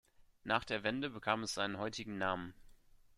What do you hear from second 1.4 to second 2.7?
es seinen heutigen Namen.